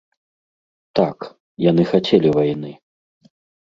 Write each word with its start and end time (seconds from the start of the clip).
Так, 1.01 1.17
яны 1.69 1.83
хацелі 1.93 2.29
вайны. 2.41 2.71